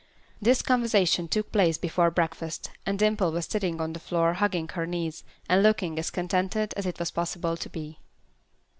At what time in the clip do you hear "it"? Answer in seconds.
6.87-6.97